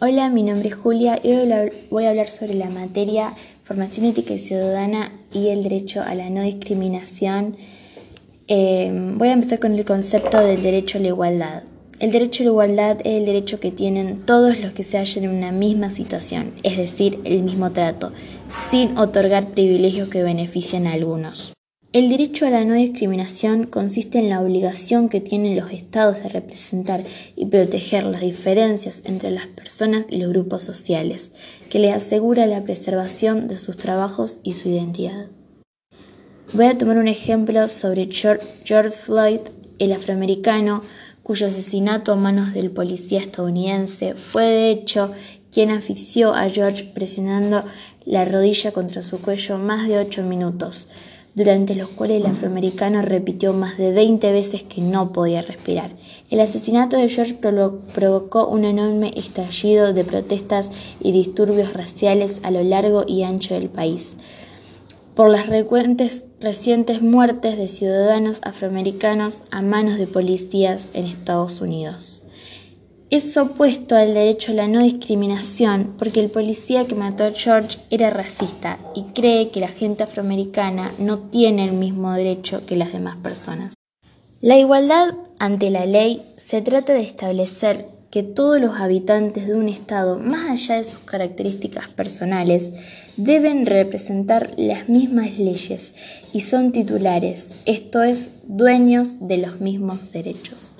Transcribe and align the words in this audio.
Hola, 0.00 0.30
mi 0.30 0.44
nombre 0.44 0.68
es 0.68 0.76
Julia 0.76 1.18
y 1.20 1.32
hoy 1.32 1.72
voy 1.90 2.04
a 2.04 2.10
hablar 2.10 2.30
sobre 2.30 2.54
la 2.54 2.70
materia 2.70 3.32
formación 3.64 4.06
ética 4.06 4.32
y 4.32 4.38
ciudadana 4.38 5.10
y 5.32 5.48
el 5.48 5.64
derecho 5.64 6.02
a 6.02 6.14
la 6.14 6.30
no 6.30 6.40
discriminación. 6.40 7.56
Em, 8.46 9.18
voy 9.18 9.26
a 9.26 9.32
empezar 9.32 9.58
con 9.58 9.74
el 9.74 9.84
concepto 9.84 10.38
del 10.38 10.62
derecho 10.62 10.98
a 10.98 11.00
la 11.00 11.08
igualdad. 11.08 11.62
El 11.98 12.12
derecho 12.12 12.44
a 12.44 12.46
la 12.46 12.50
igualdad 12.50 12.98
es 13.00 13.18
el 13.18 13.26
derecho 13.26 13.58
que 13.58 13.72
tienen 13.72 14.24
todos 14.24 14.60
los 14.60 14.72
que 14.72 14.84
se 14.84 14.98
hallen 14.98 15.24
en 15.24 15.30
una 15.30 15.50
misma 15.50 15.90
situación, 15.90 16.52
es 16.62 16.76
decir, 16.76 17.18
el 17.24 17.42
mismo 17.42 17.72
trato, 17.72 18.12
sin 18.70 18.96
otorgar 18.98 19.48
privilegios 19.48 20.08
que 20.08 20.22
beneficien 20.22 20.86
a 20.86 20.92
algunos. 20.92 21.57
El 21.90 22.10
derecho 22.10 22.46
a 22.46 22.50
la 22.50 22.64
no 22.64 22.74
discriminación 22.74 23.64
consiste 23.64 24.18
en 24.18 24.28
la 24.28 24.42
obligación 24.42 25.08
que 25.08 25.22
tienen 25.22 25.56
los 25.56 25.70
estados 25.70 26.22
de 26.22 26.28
representar 26.28 27.02
y 27.34 27.46
proteger 27.46 28.04
las 28.04 28.20
diferencias 28.20 29.00
entre 29.06 29.30
las 29.30 29.46
personas 29.46 30.04
y 30.10 30.18
los 30.18 30.28
grupos 30.28 30.62
sociales, 30.62 31.32
que 31.70 31.78
les 31.78 31.96
asegura 31.96 32.44
la 32.44 32.62
preservación 32.62 33.48
de 33.48 33.56
sus 33.56 33.78
trabajos 33.78 34.38
y 34.42 34.52
su 34.52 34.68
identidad. 34.68 35.28
Voy 36.52 36.66
a 36.66 36.76
tomar 36.76 36.98
un 36.98 37.08
ejemplo 37.08 37.66
sobre 37.68 38.06
George 38.10 38.90
Floyd, 38.90 39.40
el 39.78 39.92
afroamericano, 39.92 40.82
cuyo 41.22 41.46
asesinato 41.46 42.12
a 42.12 42.16
manos 42.16 42.52
del 42.52 42.70
policía 42.70 43.20
estadounidense 43.20 44.12
fue 44.12 44.44
de 44.44 44.70
hecho 44.70 45.10
quien 45.50 45.70
asfixió 45.70 46.34
a 46.34 46.50
George 46.50 46.84
presionando 46.92 47.64
la 48.04 48.26
rodilla 48.26 48.72
contra 48.72 49.02
su 49.02 49.22
cuello 49.22 49.56
más 49.56 49.88
de 49.88 49.98
ocho 49.98 50.22
minutos 50.22 50.88
durante 51.34 51.74
los 51.74 51.88
cuales 51.88 52.20
el 52.20 52.26
afroamericano 52.26 53.02
repitió 53.02 53.52
más 53.52 53.78
de 53.78 53.92
20 53.92 54.32
veces 54.32 54.62
que 54.62 54.80
no 54.80 55.12
podía 55.12 55.42
respirar. 55.42 55.92
El 56.30 56.40
asesinato 56.40 56.96
de 56.96 57.08
George 57.08 57.34
provocó 57.94 58.46
un 58.48 58.64
enorme 58.64 59.12
estallido 59.16 59.92
de 59.92 60.04
protestas 60.04 60.70
y 61.00 61.12
disturbios 61.12 61.72
raciales 61.72 62.40
a 62.42 62.50
lo 62.50 62.62
largo 62.62 63.04
y 63.06 63.22
ancho 63.22 63.54
del 63.54 63.68
país 63.68 64.16
por 65.14 65.30
las 65.30 65.48
recientes 65.48 67.02
muertes 67.02 67.58
de 67.58 67.66
ciudadanos 67.66 68.38
afroamericanos 68.44 69.42
a 69.50 69.62
manos 69.62 69.98
de 69.98 70.06
policías 70.06 70.90
en 70.94 71.06
Estados 71.06 71.60
Unidos 71.60 72.22
es 73.10 73.36
opuesto 73.38 73.96
al 73.96 74.12
derecho 74.12 74.52
a 74.52 74.56
la 74.56 74.68
no 74.68 74.82
discriminación 74.82 75.94
porque 75.98 76.20
el 76.20 76.30
policía 76.30 76.84
que 76.84 76.94
mató 76.94 77.24
a 77.24 77.32
George 77.32 77.78
era 77.90 78.10
racista 78.10 78.78
y 78.94 79.04
cree 79.14 79.50
que 79.50 79.60
la 79.60 79.68
gente 79.68 80.02
afroamericana 80.02 80.92
no 80.98 81.18
tiene 81.18 81.64
el 81.64 81.72
mismo 81.72 82.12
derecho 82.12 82.66
que 82.66 82.76
las 82.76 82.92
demás 82.92 83.16
personas. 83.16 83.74
La 84.40 84.58
igualdad 84.58 85.14
ante 85.38 85.70
la 85.70 85.86
ley 85.86 86.22
se 86.36 86.60
trata 86.60 86.92
de 86.92 87.02
establecer 87.02 87.86
que 88.10 88.22
todos 88.22 88.60
los 88.60 88.78
habitantes 88.78 89.46
de 89.46 89.54
un 89.54 89.68
Estado, 89.68 90.18
más 90.18 90.50
allá 90.50 90.76
de 90.76 90.84
sus 90.84 91.00
características 91.00 91.88
personales, 91.88 92.72
deben 93.16 93.66
representar 93.66 94.52
las 94.56 94.88
mismas 94.88 95.38
leyes 95.38 95.94
y 96.32 96.40
son 96.40 96.72
titulares, 96.72 97.50
esto 97.66 98.02
es, 98.02 98.30
dueños 98.44 99.26
de 99.26 99.38
los 99.38 99.60
mismos 99.60 99.98
derechos. 100.12 100.74